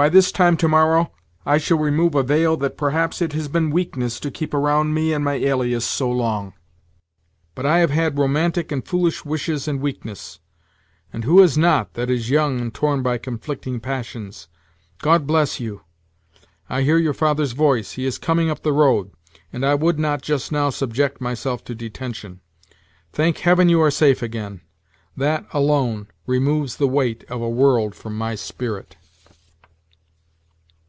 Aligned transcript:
By 0.00 0.08
this 0.08 0.30
time 0.30 0.56
to 0.58 0.68
morrow, 0.68 1.10
I 1.44 1.58
shall 1.58 1.76
remove 1.78 2.14
a 2.14 2.22
veil 2.22 2.56
that 2.58 2.76
perhaps 2.78 3.20
it 3.20 3.32
has 3.32 3.48
been 3.48 3.72
weakness 3.72 4.20
to 4.20 4.30
keep 4.30 4.54
around 4.54 4.94
me 4.94 5.12
and 5.12 5.24
my 5.24 5.36
afffairs 5.40 5.82
so 5.82 6.08
long. 6.08 6.52
But 7.56 7.66
I 7.66 7.80
have 7.80 7.90
had 7.90 8.16
romantic 8.16 8.70
and 8.70 8.86
foolish 8.86 9.24
wishes 9.24 9.66
and 9.66 9.80
weakness; 9.80 10.38
and 11.12 11.24
who 11.24 11.40
has 11.40 11.58
not, 11.58 11.94
that 11.94 12.10
is 12.10 12.30
young 12.30 12.60
and 12.60 12.72
torn 12.72 13.02
by 13.02 13.18
conflicting 13.18 13.80
passions? 13.80 14.46
God 14.98 15.26
bless 15.26 15.58
you! 15.58 15.80
I 16.68 16.82
hear 16.82 16.98
your 16.98 17.12
father's 17.12 17.50
voice; 17.50 17.94
he 17.94 18.06
is 18.06 18.18
coming 18.18 18.48
up 18.48 18.62
the 18.62 18.70
road, 18.72 19.10
and 19.52 19.66
I 19.66 19.74
would 19.74 19.98
not, 19.98 20.22
just 20.22 20.52
now, 20.52 20.70
subject 20.70 21.20
myself 21.20 21.64
to 21.64 21.74
detention. 21.74 22.38
Thank 23.12 23.38
Heaven, 23.38 23.68
you 23.68 23.82
are 23.82 23.90
safe 23.90 24.22
again; 24.22 24.60
that 25.16 25.44
alone 25.52 26.06
removes 26.24 26.76
the 26.76 26.86
weight 26.86 27.24
of 27.28 27.42
a 27.42 27.50
world 27.50 27.96
from 27.96 28.16
my 28.16 28.36
spirit!" 28.36 28.94